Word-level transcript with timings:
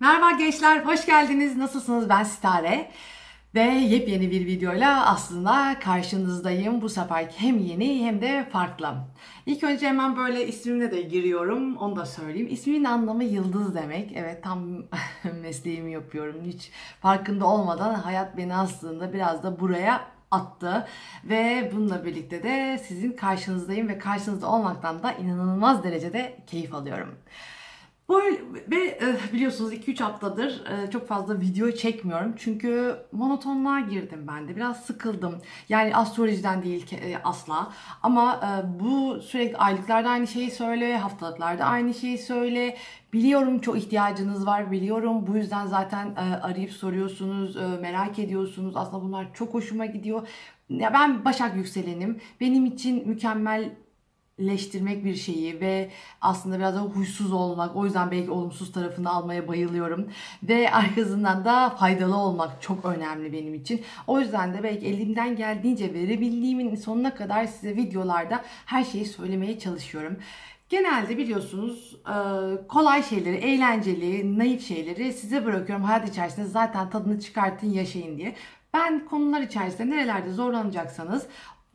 Merhaba 0.00 0.30
gençler, 0.30 0.84
hoş 0.84 1.06
geldiniz. 1.06 1.56
Nasılsınız? 1.56 2.08
Ben 2.08 2.24
Sitare. 2.24 2.90
Ve 3.54 3.60
yepyeni 3.62 4.30
bir 4.30 4.46
videoyla 4.46 5.06
aslında 5.06 5.78
karşınızdayım. 5.80 6.82
Bu 6.82 6.88
sefer 6.88 7.28
hem 7.36 7.58
yeni 7.58 8.06
hem 8.06 8.20
de 8.20 8.48
farklı. 8.52 8.94
İlk 9.46 9.64
önce 9.64 9.88
hemen 9.88 10.16
böyle 10.16 10.46
ismimle 10.46 10.90
de 10.90 11.02
giriyorum. 11.02 11.76
Onu 11.76 11.96
da 11.96 12.06
söyleyeyim. 12.06 12.48
İsmimin 12.50 12.84
anlamı 12.84 13.24
yıldız 13.24 13.74
demek. 13.74 14.12
Evet 14.14 14.42
tam 14.42 14.60
mesleğimi 15.42 15.92
yapıyorum. 15.92 16.40
Hiç 16.44 16.70
farkında 17.00 17.46
olmadan 17.46 17.94
hayat 17.94 18.36
beni 18.36 18.56
aslında 18.56 19.12
biraz 19.12 19.42
da 19.42 19.60
buraya 19.60 20.04
attı. 20.30 20.86
Ve 21.24 21.70
bununla 21.74 22.04
birlikte 22.04 22.42
de 22.42 22.80
sizin 22.88 23.12
karşınızdayım 23.12 23.88
ve 23.88 23.98
karşınızda 23.98 24.46
olmaktan 24.50 25.02
da 25.02 25.12
inanılmaz 25.12 25.84
derecede 25.84 26.36
keyif 26.46 26.74
alıyorum. 26.74 27.14
Böyle 28.08 28.38
ve 28.70 28.76
e, 28.86 29.32
biliyorsunuz 29.32 29.72
2-3 29.72 30.02
haftadır 30.02 30.64
e, 30.66 30.90
çok 30.90 31.08
fazla 31.08 31.40
video 31.40 31.70
çekmiyorum. 31.70 32.34
Çünkü 32.38 32.96
monotonluğa 33.12 33.80
girdim 33.80 34.26
ben 34.28 34.48
de. 34.48 34.56
Biraz 34.56 34.84
sıkıldım. 34.84 35.42
Yani 35.68 35.96
astrolojiden 35.96 36.62
değil 36.62 36.92
e, 36.92 37.18
asla. 37.24 37.72
Ama 38.02 38.40
bu 38.80 39.20
sürekli 39.22 39.56
aylıklarda 39.56 40.08
aynı 40.08 40.26
şeyi 40.26 40.50
söyle, 40.50 40.96
haftalıklarda 40.96 41.64
aynı 41.64 41.94
şeyi 41.94 42.18
söyle. 42.18 42.76
Biliyorum 43.12 43.58
çok 43.58 43.78
ihtiyacınız 43.78 44.46
var, 44.46 44.70
biliyorum. 44.70 45.26
Bu 45.26 45.36
yüzden 45.36 45.66
zaten 45.66 46.14
arayıp 46.42 46.72
soruyorsunuz, 46.72 47.56
merak 47.80 48.18
ediyorsunuz. 48.18 48.76
Aslında 48.76 49.02
bunlar 49.02 49.34
çok 49.34 49.54
hoşuma 49.54 49.86
gidiyor. 49.86 50.28
Ya 50.68 50.92
ben 50.92 51.24
Başak 51.24 51.56
yükselenim. 51.56 52.20
Benim 52.40 52.66
için 52.66 53.08
mükemmel 53.08 53.70
leştirmek 54.40 55.04
bir 55.04 55.14
şeyi 55.14 55.60
ve 55.60 55.90
aslında 56.20 56.58
biraz 56.58 56.74
da 56.74 56.80
huysuz 56.80 57.32
olmak 57.32 57.76
o 57.76 57.84
yüzden 57.84 58.10
belki 58.10 58.30
olumsuz 58.30 58.72
tarafını 58.72 59.10
almaya 59.10 59.48
bayılıyorum 59.48 60.08
ve 60.42 60.70
arkasından 60.70 61.44
da 61.44 61.70
faydalı 61.70 62.16
olmak 62.16 62.62
çok 62.62 62.84
önemli 62.84 63.32
benim 63.32 63.54
için. 63.54 63.82
O 64.06 64.20
yüzden 64.20 64.54
de 64.54 64.62
belki 64.62 64.86
elimden 64.86 65.36
geldiğince 65.36 65.94
verebildiğimin 65.94 66.74
sonuna 66.74 67.14
kadar 67.14 67.46
size 67.46 67.76
videolarda 67.76 68.44
her 68.66 68.84
şeyi 68.84 69.06
söylemeye 69.06 69.58
çalışıyorum. 69.58 70.16
Genelde 70.68 71.18
biliyorsunuz 71.18 71.96
e, 72.08 72.16
kolay 72.68 73.02
şeyleri, 73.02 73.36
eğlenceli, 73.36 74.38
naif 74.38 74.66
şeyleri 74.68 75.12
size 75.12 75.44
bırakıyorum. 75.44 75.84
Hayat 75.84 76.08
içerisinde 76.08 76.46
zaten 76.46 76.90
tadını 76.90 77.20
çıkartın, 77.20 77.70
yaşayın 77.70 78.18
diye. 78.18 78.34
Ben 78.74 79.06
konular 79.06 79.40
içerisinde 79.40 79.90
nerelerde 79.90 80.32
zorlanacaksanız 80.32 81.26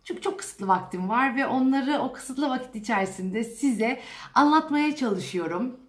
çünkü 0.04 0.22
çok 0.22 0.40
kısıtlı 0.40 0.68
vaktim 0.68 1.10
var 1.10 1.36
ve 1.36 1.46
onları 1.48 2.00
o 2.00 2.14
kısıtlı 2.14 2.50
vakit 2.50 2.76
içerisinde 2.76 3.44
size 3.44 4.00
anlatmaya 4.34 4.96
çalışıyorum. 4.96 5.80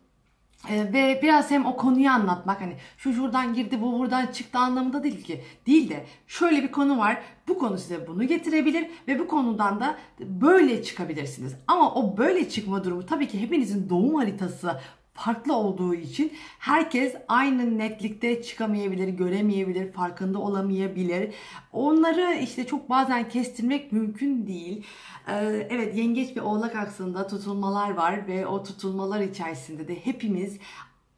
Ee, 0.71 0.93
ve 0.93 1.21
biraz 1.23 1.51
hem 1.51 1.67
o 1.67 1.77
konuyu 1.77 2.11
anlatmak 2.11 2.61
hani 2.61 2.77
şu 2.97 3.13
şuradan 3.13 3.55
girdi 3.55 3.81
bu 3.81 3.99
buradan 3.99 4.27
çıktı 4.27 4.59
anlamında 4.59 5.03
değil 5.03 5.25
ki. 5.25 5.45
Değil 5.67 5.91
de 5.91 6.07
şöyle 6.27 6.63
bir 6.63 6.73
konu 6.73 6.99
var. 6.99 7.23
Bu 7.49 7.59
konu 7.59 7.79
size 7.79 8.07
bunu 8.07 8.25
getirebilir 8.25 8.87
ve 9.09 9.19
bu 9.19 9.29
konudan 9.29 9.81
da 9.81 9.99
böyle 10.21 10.83
çıkabilirsiniz. 10.83 11.55
Ama 11.67 11.95
o 11.95 12.17
böyle 12.17 12.49
çıkma 12.49 12.85
durumu 12.85 13.07
tabii 13.07 13.29
ki 13.29 13.41
hepinizin 13.41 13.89
doğum 13.91 14.15
haritası 14.15 14.81
farklı 15.15 15.57
olduğu 15.57 15.95
için 15.95 16.33
herkes 16.59 17.15
aynı 17.29 17.79
netlikte 17.79 18.43
çıkamayabilir, 18.43 19.09
göremeyebilir, 19.09 19.93
farkında 19.93 20.39
olamayabilir. 20.39 21.35
Onları 21.73 22.35
işte 22.35 22.67
çok 22.67 22.91
bazen 22.91 23.29
kestirmek 23.29 23.93
mümkün 23.93 24.47
değil. 24.47 24.87
Ee, 25.29 25.67
evet 25.71 25.97
yengeç 25.97 26.37
ve 26.37 26.43
oğlak 26.43 26.77
aksında 26.77 27.27
tutulmalar 27.27 27.91
var 27.91 28.27
ve 28.27 28.47
o 28.47 28.63
tutulmalar 28.63 29.21
içerisinde 29.21 29.89
de 29.89 30.07
hepimiz 30.07 30.59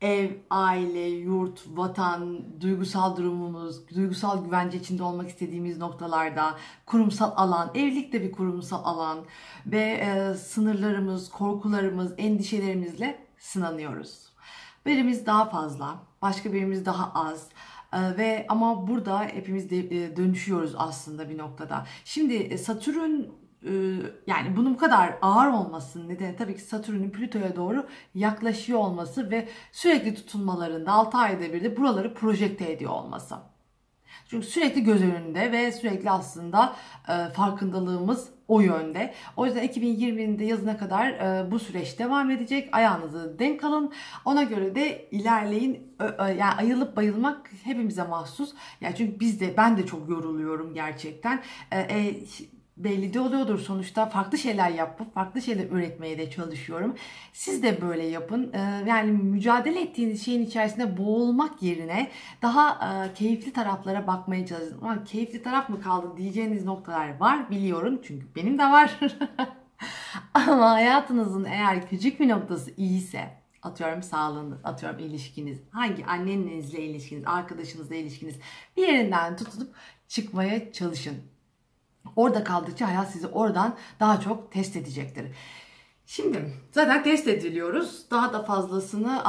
ev, 0.00 0.30
aile, 0.50 1.08
yurt, 1.08 1.64
vatan, 1.74 2.40
duygusal 2.60 3.16
durumumuz, 3.16 3.88
duygusal 3.94 4.44
güvence 4.44 4.78
içinde 4.78 5.02
olmak 5.02 5.28
istediğimiz 5.28 5.78
noktalarda, 5.78 6.54
kurumsal 6.86 7.32
alan, 7.36 7.70
evlilik 7.74 8.12
de 8.12 8.22
bir 8.22 8.32
kurumsal 8.32 8.84
alan 8.84 9.18
ve 9.66 9.80
e, 9.80 10.34
sınırlarımız, 10.34 11.30
korkularımız, 11.30 12.12
endişelerimizle 12.18 13.23
sınanıyoruz. 13.44 14.32
Birimiz 14.86 15.26
daha 15.26 15.50
fazla, 15.50 15.98
başka 16.22 16.52
birimiz 16.52 16.86
daha 16.86 17.12
az. 17.14 17.48
Ee, 17.92 18.16
ve 18.16 18.46
ama 18.48 18.88
burada 18.88 19.22
hepimiz 19.22 19.70
de 19.70 19.78
e, 19.78 20.16
dönüşüyoruz 20.16 20.74
aslında 20.76 21.30
bir 21.30 21.38
noktada. 21.38 21.86
Şimdi 22.04 22.34
e, 22.34 22.58
Satürn 22.58 23.20
e, 23.62 23.72
yani 24.26 24.56
bunun 24.56 24.74
bu 24.74 24.78
kadar 24.78 25.18
ağır 25.22 25.48
olmasının 25.48 26.08
nedeni 26.08 26.36
tabii 26.36 26.54
ki 26.54 26.60
Satürn'ün 26.60 27.10
Plüto'ya 27.10 27.56
doğru 27.56 27.86
yaklaşıyor 28.14 28.78
olması 28.78 29.30
ve 29.30 29.48
sürekli 29.72 30.14
tutulmalarında 30.14 30.92
6 30.92 31.18
ayda 31.18 31.52
bir 31.52 31.64
de 31.64 31.76
buraları 31.76 32.14
projekte 32.14 32.72
ediyor 32.72 32.92
olması. 32.92 33.36
Çünkü 34.28 34.46
sürekli 34.46 34.84
göz 34.84 35.02
önünde 35.02 35.52
ve 35.52 35.72
sürekli 35.72 36.10
aslında 36.10 36.76
e, 37.08 37.32
farkındalığımız 37.32 38.33
o 38.48 38.60
yönde. 38.60 39.14
O 39.36 39.46
yüzden 39.46 39.66
2020'nin 39.66 40.38
de 40.38 40.44
yazına 40.44 40.78
kadar 40.78 41.10
e, 41.10 41.50
bu 41.50 41.58
süreç 41.58 41.98
devam 41.98 42.30
edecek. 42.30 42.68
Ayağınızı 42.72 43.38
denk 43.38 43.64
alın. 43.64 43.92
Ona 44.24 44.42
göre 44.42 44.74
de 44.74 45.08
ilerleyin. 45.10 45.94
Ö, 45.98 46.04
ö, 46.04 46.28
yani 46.28 46.54
ayılıp 46.54 46.96
bayılmak 46.96 47.50
hepimize 47.64 48.02
mahsus. 48.02 48.54
Yani 48.80 48.94
çünkü 48.96 49.20
biz 49.20 49.40
de 49.40 49.56
ben 49.56 49.76
de 49.76 49.86
çok 49.86 50.08
yoruluyorum 50.08 50.74
gerçekten. 50.74 51.42
E, 51.72 51.80
e, 51.80 52.14
belli 52.76 53.14
de 53.14 53.20
oluyordur 53.20 53.58
sonuçta. 53.58 54.06
Farklı 54.06 54.38
şeyler 54.38 54.70
yapıp 54.70 55.14
farklı 55.14 55.42
şeyler 55.42 55.70
üretmeye 55.70 56.18
de 56.18 56.30
çalışıyorum. 56.30 56.94
Siz 57.32 57.62
de 57.62 57.82
böyle 57.82 58.06
yapın. 58.06 58.52
Ee, 58.52 58.58
yani 58.86 59.12
mücadele 59.12 59.80
ettiğiniz 59.80 60.24
şeyin 60.24 60.46
içerisinde 60.46 60.96
boğulmak 60.96 61.62
yerine 61.62 62.10
daha 62.42 62.70
e, 62.70 63.14
keyifli 63.14 63.52
taraflara 63.52 64.06
bakmaya 64.06 64.46
çalışın. 64.46 64.78
Ama 64.82 65.04
keyifli 65.04 65.42
taraf 65.42 65.68
mı 65.68 65.80
kaldı 65.80 66.16
diyeceğiniz 66.16 66.64
noktalar 66.64 67.20
var 67.20 67.50
biliyorum. 67.50 68.00
Çünkü 68.04 68.26
benim 68.36 68.58
de 68.58 68.64
var. 68.64 69.00
Ama 70.34 70.70
hayatınızın 70.70 71.44
eğer 71.44 71.88
küçük 71.88 72.20
bir 72.20 72.28
noktası 72.28 72.70
iyiyse 72.76 73.44
atıyorum 73.62 74.02
sağlığınız, 74.02 74.58
atıyorum 74.64 74.98
ilişkiniz, 74.98 75.58
hangi 75.70 76.06
annenizle 76.06 76.82
ilişkiniz, 76.82 77.24
arkadaşınızla 77.26 77.94
ilişkiniz 77.94 78.36
bir 78.76 78.88
yerinden 78.88 79.36
tutup 79.36 79.74
çıkmaya 80.08 80.72
çalışın 80.72 81.33
Orada 82.16 82.44
kaldıkça 82.44 82.88
hayat 82.88 83.10
sizi 83.10 83.26
oradan 83.26 83.74
daha 84.00 84.20
çok 84.20 84.52
test 84.52 84.76
edecektir. 84.76 85.26
Şimdi 86.06 86.52
zaten 86.72 87.02
test 87.02 87.28
ediliyoruz. 87.28 88.06
Daha 88.10 88.32
da 88.32 88.42
fazlasını 88.42 89.22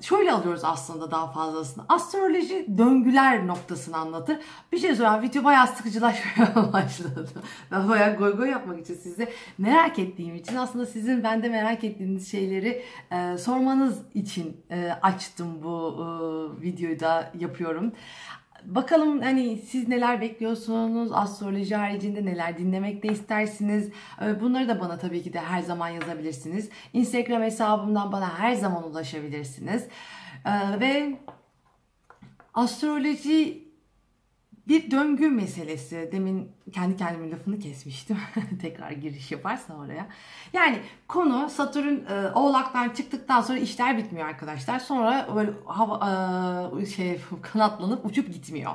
şöyle 0.00 0.32
alıyoruz 0.32 0.64
aslında 0.64 1.10
daha 1.10 1.32
fazlasını. 1.32 1.84
Astroloji 1.88 2.66
döngüler 2.78 3.46
noktasını 3.46 3.96
anlatır. 3.96 4.38
Bir 4.72 4.78
şey 4.78 4.94
söyleyeyim 4.94 5.22
video 5.22 5.44
bayağı 5.44 5.66
sıkıcılaşmaya 5.66 6.72
başladı. 6.72 7.28
Ben 7.72 7.88
bayağı 7.88 8.16
goy 8.16 8.36
goy 8.36 8.50
yapmak 8.50 8.80
için 8.80 8.94
size 8.94 9.32
merak 9.58 9.98
ettiğim 9.98 10.34
için 10.34 10.56
aslında 10.56 10.86
sizin 10.86 11.22
bende 11.24 11.48
merak 11.48 11.84
ettiğiniz 11.84 12.30
şeyleri 12.30 12.84
e, 13.10 13.38
sormanız 13.38 13.98
için 14.14 14.64
e, 14.70 14.90
açtım 15.02 15.62
bu 15.62 15.96
e, 15.98 16.06
videoyu 16.62 17.00
da 17.00 17.32
yapıyorum. 17.38 17.92
Bakalım 18.64 19.22
hani 19.22 19.56
siz 19.56 19.88
neler 19.88 20.20
bekliyorsunuz? 20.20 21.12
Astroloji 21.12 21.76
haricinde 21.76 22.24
neler 22.24 22.58
dinlemek 22.58 23.02
de 23.02 23.08
istersiniz? 23.08 23.90
Ee, 24.22 24.40
bunları 24.40 24.68
da 24.68 24.80
bana 24.80 24.98
tabii 24.98 25.22
ki 25.22 25.32
de 25.32 25.40
her 25.40 25.62
zaman 25.62 25.88
yazabilirsiniz. 25.88 26.68
Instagram 26.92 27.42
hesabımdan 27.42 28.12
bana 28.12 28.38
her 28.38 28.52
zaman 28.54 28.90
ulaşabilirsiniz. 28.90 29.86
Ee, 30.44 30.80
ve 30.80 31.18
astroloji 32.54 33.65
bir 34.68 34.90
döngü 34.90 35.30
meselesi. 35.30 36.08
Demin 36.12 36.52
kendi 36.72 36.96
kendimin 36.96 37.32
lafını 37.32 37.58
kesmiştim. 37.58 38.18
Tekrar 38.62 38.90
giriş 38.90 39.32
yaparsam 39.32 39.80
oraya. 39.80 40.08
Yani 40.52 40.78
konu 41.08 41.50
Satürn 41.50 41.94
e, 41.94 42.30
Oğlak'tan 42.34 42.88
çıktıktan 42.88 43.40
sonra 43.40 43.58
işler 43.58 43.98
bitmiyor 43.98 44.28
arkadaşlar. 44.28 44.78
Sonra 44.78 45.28
böyle 45.34 45.50
hava 45.66 46.80
e, 46.82 46.86
şey 46.86 47.20
kanatlanıp 47.42 48.06
uçup 48.06 48.32
gitmiyor. 48.32 48.72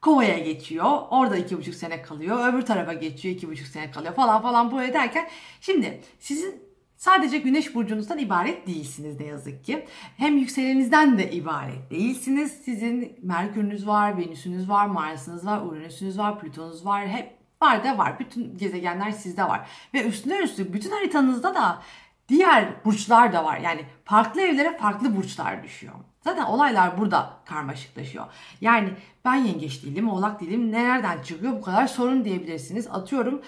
Kova'ya 0.00 0.38
geçiyor. 0.38 0.86
Orada 1.10 1.36
iki 1.36 1.58
buçuk 1.58 1.74
sene 1.74 2.02
kalıyor. 2.02 2.52
Öbür 2.52 2.62
tarafa 2.62 2.92
geçiyor. 2.92 3.34
iki 3.34 3.48
buçuk 3.48 3.66
sene 3.66 3.90
kalıyor 3.90 4.14
falan 4.14 4.42
falan 4.42 4.72
böyle 4.72 4.92
derken. 4.92 5.28
Şimdi 5.60 6.00
sizin 6.18 6.65
Sadece 6.96 7.38
güneş 7.38 7.74
burcunuzdan 7.74 8.18
ibaret 8.18 8.66
değilsiniz 8.66 9.20
ne 9.20 9.26
yazık 9.26 9.64
ki. 9.64 9.86
Hem 10.16 10.38
yükselenizden 10.38 11.18
de 11.18 11.30
ibaret 11.30 11.90
değilsiniz. 11.90 12.52
Sizin 12.64 13.18
Merkür'ünüz 13.22 13.86
var, 13.86 14.18
Venüs'ünüz 14.18 14.68
var, 14.68 14.86
Mars'ınız 14.86 15.46
var, 15.46 15.62
Uranüs'ünüz 15.62 16.18
var, 16.18 16.40
Plüton'unuz 16.40 16.86
var. 16.86 17.08
Hep 17.08 17.36
var 17.62 17.84
da 17.84 17.98
var. 17.98 18.18
Bütün 18.18 18.58
gezegenler 18.58 19.10
sizde 19.10 19.44
var. 19.44 19.68
Ve 19.94 20.04
üstüne 20.04 20.38
üstlük 20.38 20.74
bütün 20.74 20.90
haritanızda 20.90 21.54
da 21.54 21.82
diğer 22.28 22.84
burçlar 22.84 23.32
da 23.32 23.44
var. 23.44 23.58
Yani 23.58 23.80
farklı 24.04 24.40
evlere 24.40 24.78
farklı 24.78 25.16
burçlar 25.16 25.62
düşüyor. 25.62 25.94
Zaten 26.24 26.44
olaylar 26.44 26.98
burada 26.98 27.30
karmaşıklaşıyor. 27.44 28.24
Yani 28.60 28.88
ben 29.24 29.34
yengeç 29.34 29.84
değilim, 29.84 30.08
oğlak 30.08 30.40
değilim. 30.40 30.72
Nereden 30.72 31.22
çıkıyor 31.22 31.52
bu 31.52 31.62
kadar 31.62 31.86
sorun 31.86 32.24
diyebilirsiniz. 32.24 32.86
Atıyorum 32.90 33.42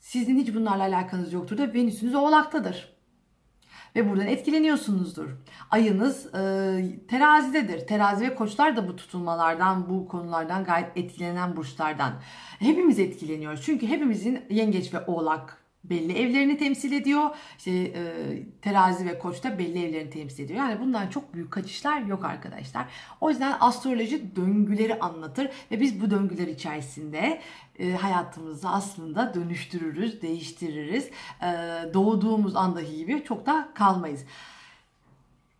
sizin 0.00 0.38
hiç 0.38 0.54
bunlarla 0.54 0.84
alakanız 0.84 1.32
yoktur 1.32 1.58
da 1.58 1.74
Venüs'ünüz 1.74 2.14
oğlaktadır. 2.14 3.00
ve 3.96 4.10
buradan 4.10 4.26
etkileniyorsunuzdur. 4.26 5.30
Ayınız 5.70 6.34
e, 6.34 6.98
terazidedir. 7.08 7.86
Terazi 7.86 8.24
ve 8.24 8.34
koçlar 8.34 8.76
da 8.76 8.88
bu 8.88 8.96
tutulmalardan, 8.96 9.88
bu 9.90 10.08
konulardan 10.08 10.64
gayet 10.64 10.96
etkilenen 10.96 11.56
burçlardan. 11.56 12.12
Hepimiz 12.58 12.98
etkileniyoruz. 12.98 13.62
Çünkü 13.62 13.86
hepimizin 13.86 14.44
yengeç 14.50 14.94
ve 14.94 15.04
oğlak 15.06 15.59
belli 15.84 16.12
evlerini 16.12 16.58
temsil 16.58 16.92
ediyor. 16.92 17.30
İşte 17.58 17.70
e, 17.70 18.02
terazi 18.62 19.06
ve 19.06 19.18
koç 19.18 19.44
da 19.44 19.58
belli 19.58 19.84
evlerini 19.84 20.10
temsil 20.10 20.44
ediyor. 20.44 20.58
Yani 20.58 20.80
bundan 20.80 21.08
çok 21.08 21.34
büyük 21.34 21.50
kaçışlar 21.50 22.00
yok 22.00 22.24
arkadaşlar. 22.24 22.86
O 23.20 23.30
yüzden 23.30 23.56
astroloji 23.60 24.36
döngüleri 24.36 24.98
anlatır 24.98 25.48
ve 25.70 25.80
biz 25.80 26.00
bu 26.00 26.10
döngüler 26.10 26.46
içerisinde 26.46 27.40
e, 27.78 27.92
hayatımızı 27.92 28.68
aslında 28.68 29.34
dönüştürürüz, 29.34 30.22
değiştiririz. 30.22 31.10
E, 31.42 31.46
doğduğumuz 31.94 32.56
andaki 32.56 32.96
gibi 32.96 33.24
çok 33.24 33.46
da 33.46 33.68
kalmayız. 33.74 34.24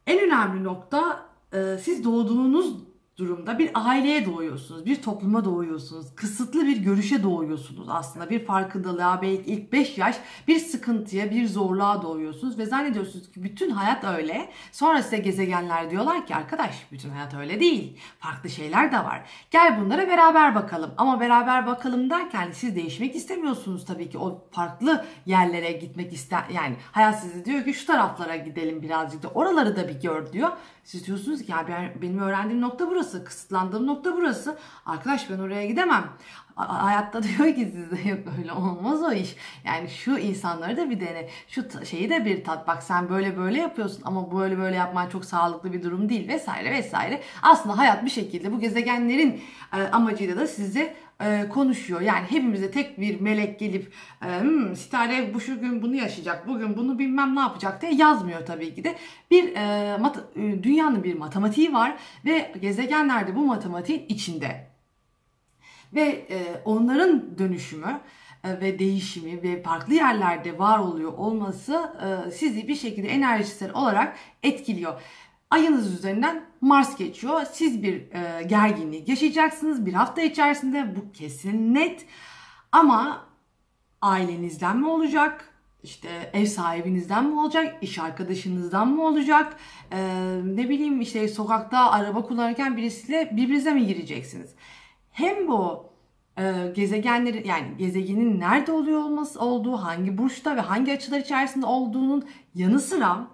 En 0.07 0.19
önemli 0.19 0.65
nokta 0.65 1.27
e, 1.53 1.79
siz 1.83 2.05
doğduğunuz 2.05 2.90
durumda 3.21 3.59
bir 3.59 3.71
aileye 3.75 4.27
doğuyorsunuz, 4.27 4.87
bir 4.87 5.03
topluma 5.03 5.45
doğuyorsunuz, 5.45 6.07
kısıtlı 6.17 6.67
bir 6.67 6.77
görüşe 6.77 7.23
doğuyorsunuz 7.23 7.89
aslında. 7.89 8.31
Bir 8.31 8.45
farkındalığa 8.45 9.23
belki 9.23 9.51
ilk 9.51 9.73
5 9.73 9.99
yaş 9.99 10.17
bir 10.49 10.59
sıkıntıya, 10.59 11.31
bir 11.31 11.47
zorluğa 11.47 12.03
doğuyorsunuz 12.03 12.59
ve 12.59 12.67
zannediyorsunuz 12.67 13.33
ki 13.33 13.43
bütün 13.43 13.71
hayat 13.71 14.05
öyle. 14.05 14.49
Sonra 14.73 15.03
size 15.03 15.19
gezegenler 15.19 15.91
diyorlar 15.91 16.27
ki 16.27 16.35
arkadaş 16.35 16.87
bütün 16.93 17.11
hayat 17.11 17.35
öyle 17.35 17.61
değil. 17.61 17.99
Farklı 18.19 18.51
şeyler 18.51 18.93
de 18.93 18.97
var. 18.97 19.23
Gel 19.51 19.81
bunlara 19.81 20.09
beraber 20.09 20.55
bakalım. 20.55 20.91
Ama 20.97 21.21
beraber 21.21 21.67
bakalım 21.67 22.11
derken 22.11 22.51
siz 22.53 22.77
değişmek 22.77 23.17
istemiyorsunuz 23.17 23.85
tabii 23.85 24.11
ki. 24.11 24.19
O 24.19 24.45
farklı 24.51 25.05
yerlere 25.27 25.73
gitmek 25.73 26.13
ister 26.13 26.45
yani 26.55 26.77
hayat 26.93 27.21
size 27.21 27.45
diyor 27.45 27.65
ki 27.65 27.75
şu 27.75 27.87
taraflara 27.87 28.37
gidelim 28.37 28.83
birazcık 28.83 29.23
da 29.23 29.29
oraları 29.29 29.77
da 29.77 29.89
bir 29.89 30.01
gör 30.01 30.33
diyor. 30.33 30.49
Siz 30.85 31.07
diyorsunuz 31.07 31.43
ki 31.43 31.53
ya 31.53 31.65
ben, 31.69 32.03
benim 32.03 32.19
öğrendiğim 32.19 32.61
nokta 32.61 32.91
burası, 32.91 33.10
kısıtlandığım 33.25 33.87
nokta 33.87 34.17
burası. 34.17 34.59
Arkadaş 34.87 35.31
ben 35.31 35.39
oraya 35.39 35.67
gidemem. 35.67 36.05
Hayatta 36.55 37.23
diyor 37.23 37.55
ki 37.55 37.73
sizde 37.75 38.09
yok 38.09 38.19
öyle 38.39 38.53
olmaz 38.53 39.03
o 39.03 39.13
iş. 39.13 39.37
Yani 39.65 39.89
şu 39.89 40.19
insanları 40.19 40.77
da 40.77 40.91
bir 40.91 41.01
dene. 41.01 41.29
Şu 41.49 41.65
şeyi 41.87 42.11
de 42.11 42.25
bir 42.25 42.45
tat. 42.45 42.69
Bak 42.69 42.83
sen 42.83 43.09
böyle 43.09 43.37
böyle 43.37 43.61
yapıyorsun 43.61 44.03
ama 44.05 44.39
böyle 44.39 44.59
böyle 44.59 44.77
yapman 44.77 45.09
çok 45.09 45.25
sağlıklı 45.25 45.73
bir 45.73 45.83
durum 45.83 46.09
değil 46.09 46.29
vesaire 46.29 46.71
vesaire. 46.71 47.23
Aslında 47.43 47.79
hayat 47.79 48.05
bir 48.05 48.11
şekilde 48.11 48.53
bu 48.53 48.61
gezegenlerin 48.61 49.43
e, 49.77 49.83
amacıyla 49.83 50.37
da 50.37 50.47
sizi 50.47 50.95
e, 51.21 51.49
konuşuyor. 51.49 52.01
Yani 52.01 52.27
hepimize 52.31 52.71
tek 52.71 53.01
bir 53.01 53.21
melek 53.21 53.59
gelip 53.59 53.93
e, 54.23 54.41
hmm, 54.41 54.77
Sitare 54.77 55.35
bu 55.35 55.41
şu 55.41 55.61
gün 55.61 55.83
bunu 55.83 55.95
yaşayacak, 55.95 56.49
bugün 56.49 56.77
bunu 56.77 56.99
bilmem 56.99 57.37
ne 57.37 57.41
yapacak 57.41 57.83
diye 57.83 57.95
yazmıyor 57.95 58.47
tabii 58.47 58.75
ki 58.75 58.85
de. 58.85 58.97
Bir 59.31 59.57
e, 59.57 59.97
mat, 59.97 60.19
e, 60.37 60.63
dünyanın 60.63 61.05
bir 61.05 61.15
matematiği 61.15 61.73
var 61.73 61.97
ve 62.25 62.53
gezegenler 62.61 63.27
de 63.27 63.37
bu 63.37 63.47
matematiğin 63.47 64.07
içinde. 64.09 64.71
Ve 65.95 66.27
e, 66.31 66.63
onların 66.65 67.39
dönüşümü 67.39 68.01
e, 68.45 68.61
ve 68.61 68.79
değişimi 68.79 69.43
ve 69.43 69.63
farklı 69.63 69.95
yerlerde 69.95 70.59
var 70.59 70.79
oluyor 70.79 71.13
olması 71.13 71.93
sizi 72.35 72.69
bir 72.69 72.77
şekilde 72.77 73.09
enerjisel 73.09 73.73
olarak 73.73 74.17
etkiliyor. 74.43 75.01
Ayınız 75.51 75.95
üzerinden 75.95 76.45
Mars 76.61 76.97
geçiyor. 76.97 77.43
Siz 77.53 77.83
bir 77.83 77.95
e, 77.95 78.43
gerginlik 78.43 79.09
yaşayacaksınız 79.09 79.87
bir 79.87 79.93
hafta 79.93 80.23
içerisinde. 80.23 80.97
Bu 80.97 81.13
kesin 81.13 81.75
net. 81.75 82.07
Ama 82.73 83.27
ailenizden 84.03 84.77
mi 84.77 84.89
olacak? 84.89 85.55
İşte 85.83 86.09
ev 86.33 86.47
sahibinizden 86.47 87.27
mi 87.27 87.41
olacak? 87.41 87.77
iş 87.83 87.99
arkadaşınızdan 87.99 88.89
mı 88.89 89.07
olacak? 89.07 89.57
Ee, 89.93 90.41
ne 90.45 90.69
bileyim 90.69 91.01
işte 91.01 91.29
sokakta 91.29 91.91
araba 91.91 92.23
kullanırken 92.23 92.77
birisiyle 92.77 93.31
birbirinize 93.33 93.73
mi 93.73 93.87
gireceksiniz? 93.87 94.55
Hem 95.11 95.49
bu 95.49 95.87
e, 96.39 96.73
gezegenlerin 96.75 97.45
yani 97.45 97.77
gezegenin 97.79 98.41
nerede 98.41 98.73
oluyor 98.73 99.01
olması 99.01 99.41
olduğu, 99.41 99.77
hangi 99.77 100.19
burçta 100.19 100.57
ve 100.57 100.61
hangi 100.61 100.93
açılar 100.93 101.19
içerisinde 101.19 101.67
olduğunun 101.67 102.25
yanı 102.55 102.81
sıra 102.81 103.27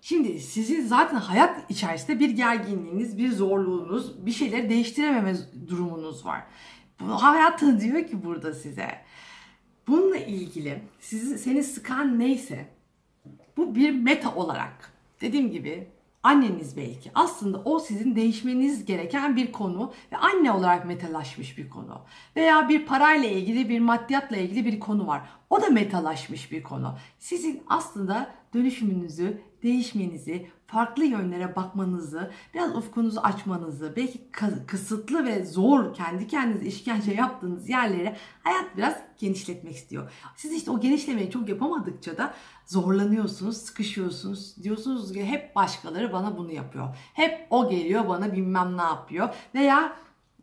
Şimdi 0.00 0.40
sizin 0.40 0.86
zaten 0.86 1.16
hayat 1.16 1.70
içerisinde 1.70 2.20
bir 2.20 2.30
gerginliğiniz, 2.30 3.18
bir 3.18 3.32
zorluğunuz, 3.32 4.26
bir 4.26 4.32
şeyleri 4.32 4.70
değiştirememe 4.70 5.34
durumunuz 5.68 6.26
var. 6.26 6.42
Bu 7.00 7.22
hayatın 7.22 7.80
diyor 7.80 8.06
ki 8.06 8.24
burada 8.24 8.54
size. 8.54 8.88
Bununla 9.88 10.16
ilgili 10.16 10.82
sizi, 11.00 11.38
seni 11.38 11.64
sıkan 11.64 12.18
neyse 12.18 12.66
bu 13.56 13.74
bir 13.74 13.90
meta 13.90 14.34
olarak 14.34 14.92
dediğim 15.20 15.50
gibi 15.50 15.88
anneniz 16.22 16.76
belki. 16.76 17.10
Aslında 17.14 17.62
o 17.64 17.78
sizin 17.78 18.16
değişmeniz 18.16 18.84
gereken 18.84 19.36
bir 19.36 19.52
konu 19.52 19.92
ve 20.12 20.16
anne 20.16 20.52
olarak 20.52 20.86
metalaşmış 20.86 21.58
bir 21.58 21.70
konu. 21.70 22.00
Veya 22.36 22.68
bir 22.68 22.86
parayla 22.86 23.28
ilgili, 23.28 23.68
bir 23.68 23.80
maddiyatla 23.80 24.36
ilgili 24.36 24.64
bir 24.64 24.80
konu 24.80 25.06
var. 25.06 25.22
O 25.50 25.62
da 25.62 25.68
metalaşmış 25.68 26.52
bir 26.52 26.62
konu. 26.62 26.98
Sizin 27.18 27.62
aslında 27.68 28.34
dönüşümünüzü, 28.54 29.42
değişmenizi, 29.62 30.50
farklı 30.66 31.04
yönlere 31.04 31.56
bakmanızı, 31.56 32.30
biraz 32.54 32.76
ufkunuzu 32.76 33.20
açmanızı, 33.20 33.92
belki 33.96 34.20
kısıtlı 34.66 35.24
ve 35.24 35.44
zor 35.44 35.94
kendi 35.94 36.26
kendinize 36.26 36.66
işkence 36.66 37.12
yaptığınız 37.12 37.68
yerlere 37.68 38.16
hayat 38.42 38.76
biraz 38.76 38.96
genişletmek 39.18 39.76
istiyor. 39.76 40.12
Siz 40.36 40.52
işte 40.52 40.70
o 40.70 40.80
genişlemeyi 40.80 41.30
çok 41.30 41.48
yapamadıkça 41.48 42.16
da 42.16 42.34
zorlanıyorsunuz, 42.66 43.56
sıkışıyorsunuz. 43.56 44.62
Diyorsunuz 44.62 45.12
ki 45.12 45.24
hep 45.24 45.56
başkaları 45.56 46.12
bana 46.12 46.36
bunu 46.36 46.52
yapıyor. 46.52 46.96
Hep 47.14 47.46
o 47.50 47.70
geliyor 47.70 48.08
bana 48.08 48.32
bilmem 48.32 48.76
ne 48.76 48.82
yapıyor. 48.82 49.28
Veya 49.54 49.96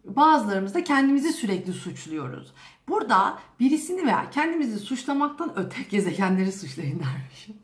bazılarımız 0.06 0.73
da 0.73 0.83
kendimizi 0.83 1.33
sürekli 1.33 1.73
suçluyoruz. 1.73 2.53
Burada 2.88 3.39
birisini 3.59 4.06
veya 4.06 4.29
kendimizi 4.29 4.79
suçlamaktan 4.79 5.53
öte 5.56 5.75
gezegenleri 5.89 6.51
suçlayın 6.51 7.00
dermişim 7.00 7.56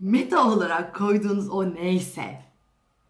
meta 0.00 0.50
olarak 0.50 0.94
koyduğunuz 0.94 1.48
o 1.48 1.74
neyse, 1.74 2.42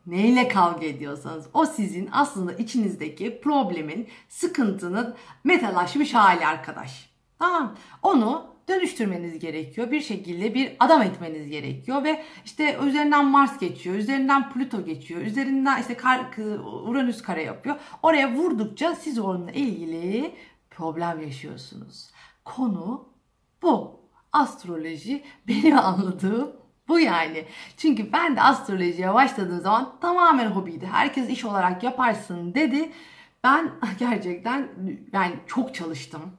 neyle 0.06 0.48
kavga 0.48 0.86
ediyorsanız 0.86 1.46
o 1.54 1.66
sizin 1.66 2.08
aslında 2.12 2.52
içinizdeki 2.52 3.40
problemin, 3.40 4.08
sıkıntının 4.28 5.14
metalaşmış 5.44 6.14
hali 6.14 6.46
arkadaş. 6.46 7.10
Tamam. 7.38 7.76
Onu 8.02 8.46
dönüştürmeniz 8.68 9.38
gerekiyor. 9.38 9.90
Bir 9.90 10.00
şekilde 10.00 10.54
bir 10.54 10.76
adam 10.80 11.02
etmeniz 11.02 11.50
gerekiyor 11.50 12.04
ve 12.04 12.24
işte 12.44 12.78
üzerinden 12.86 13.26
Mars 13.26 13.58
geçiyor, 13.58 13.96
üzerinden 13.96 14.52
Plüto 14.52 14.84
geçiyor, 14.84 15.20
üzerinden 15.20 15.80
işte 15.80 15.96
Uranüs 16.64 17.22
kare 17.22 17.42
yapıyor. 17.42 17.76
Oraya 18.02 18.34
vurdukça 18.34 18.94
siz 18.94 19.18
onunla 19.18 19.50
ilgili 19.50 20.34
problem 20.70 21.22
yaşıyorsunuz. 21.22 22.10
Konu 22.44 23.08
bu. 23.62 24.04
Astroloji 24.32 25.24
benim 25.48 25.78
anladığım 25.78 26.52
bu 26.88 27.00
yani. 27.00 27.44
Çünkü 27.76 28.12
ben 28.12 28.36
de 28.36 28.42
astrolojiye 28.42 29.14
başladığım 29.14 29.60
zaman 29.60 29.96
tamamen 30.00 30.46
hobiydi. 30.46 30.86
Herkes 30.86 31.28
iş 31.28 31.44
olarak 31.44 31.82
yaparsın 31.82 32.54
dedi. 32.54 32.92
Ben 33.44 33.70
gerçekten 33.98 34.68
yani 35.12 35.34
çok 35.46 35.74
çalıştım. 35.74 36.36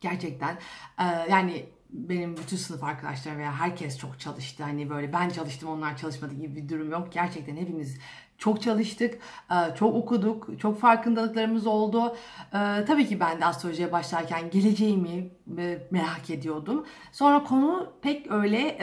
Gerçekten. 0.00 0.58
Ee, 1.00 1.04
yani 1.30 1.66
benim 1.90 2.36
bütün 2.36 2.56
sınıf 2.56 2.84
arkadaşlarım 2.84 3.38
veya 3.38 3.52
herkes 3.52 3.98
çok 3.98 4.20
çalıştı. 4.20 4.62
Hani 4.62 4.90
böyle 4.90 5.12
ben 5.12 5.28
çalıştım 5.28 5.68
onlar 5.68 5.96
çalışmadı 5.96 6.34
gibi 6.34 6.56
bir 6.56 6.68
durum 6.68 6.90
yok. 6.90 7.12
Gerçekten 7.12 7.56
hepimiz 7.56 7.98
çok 8.38 8.62
çalıştık, 8.62 9.18
e, 9.50 9.74
çok 9.76 9.94
okuduk, 9.94 10.60
çok 10.60 10.80
farkındalıklarımız 10.80 11.66
oldu. 11.66 12.16
E, 12.54 12.84
tabii 12.86 13.06
ki 13.06 13.20
ben 13.20 13.40
de 13.40 13.44
astrolojiye 13.44 13.92
başlarken 13.92 14.50
geleceğimi 14.50 15.30
e, 15.58 15.88
merak 15.90 16.30
ediyordum. 16.30 16.86
Sonra 17.12 17.44
konu 17.44 17.92
pek 18.02 18.30
öyle 18.30 18.76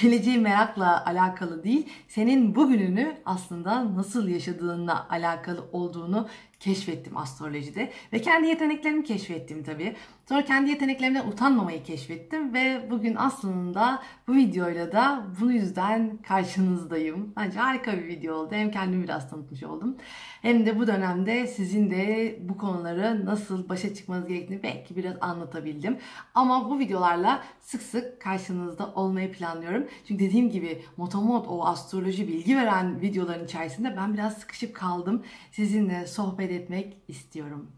geleceği 0.00 0.38
merakla 0.38 1.06
alakalı 1.06 1.64
değil. 1.64 1.88
Senin 2.08 2.54
bugününü 2.54 3.16
aslında 3.24 3.96
nasıl 3.96 4.28
yaşadığınla 4.28 5.06
alakalı 5.10 5.64
olduğunu 5.72 6.28
keşfettim 6.60 7.16
astrolojide 7.16 7.92
ve 8.12 8.20
kendi 8.20 8.48
yeteneklerimi 8.48 9.04
keşfettim 9.04 9.62
tabii. 9.62 9.96
Sonra 10.28 10.44
kendi 10.44 10.70
yeteneklerimden 10.70 11.28
utanmamayı 11.28 11.82
keşfettim 11.82 12.54
ve 12.54 12.90
bugün 12.90 13.14
aslında 13.16 14.02
bu 14.28 14.34
videoyla 14.34 14.92
da 14.92 15.26
bu 15.40 15.50
yüzden 15.50 16.16
karşınızdayım. 16.16 17.32
Bence 17.36 17.58
harika 17.58 17.92
bir 17.92 18.06
video 18.06 18.34
oldu. 18.34 18.54
Hem 18.54 18.70
kendimi 18.70 19.04
biraz 19.04 19.30
tanıtmış 19.30 19.62
oldum. 19.62 19.96
Hem 20.42 20.66
de 20.66 20.78
bu 20.78 20.86
dönemde 20.86 21.46
sizin 21.46 21.90
de 21.90 22.38
bu 22.40 22.58
konuları 22.58 23.26
nasıl 23.26 23.68
başa 23.68 23.94
çıkmanız 23.94 24.28
gerektiğini 24.28 24.62
belki 24.62 24.96
biraz 24.96 25.14
anlatabildim. 25.20 25.98
Ama 26.34 26.70
bu 26.70 26.78
videolarla 26.78 27.42
sık 27.60 27.82
sık 27.82 28.20
karşınızda 28.20 28.92
olmayı 28.94 29.32
planlıyorum. 29.32 29.86
Çünkü 30.08 30.24
dediğim 30.24 30.50
gibi 30.50 30.82
motomot 30.96 31.46
o 31.48 31.64
astroloji 31.64 32.28
bilgi 32.28 32.56
veren 32.56 33.00
videoların 33.00 33.44
içerisinde 33.44 33.96
ben 33.96 34.14
biraz 34.14 34.38
sıkışıp 34.38 34.74
kaldım. 34.74 35.22
Sizinle 35.52 36.06
sohbet 36.48 36.60
etmek 36.62 36.96
istiyorum. 37.08 37.70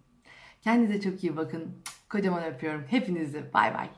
Kendinize 0.63 1.01
çok 1.01 1.25
iyi 1.25 1.37
bakın. 1.37 1.83
Kocaman 2.09 2.45
öpüyorum 2.45 2.85
hepinizi. 2.89 3.53
Bay 3.55 3.75
bay. 3.75 3.89